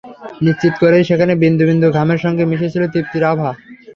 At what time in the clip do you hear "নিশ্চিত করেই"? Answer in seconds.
0.45-1.07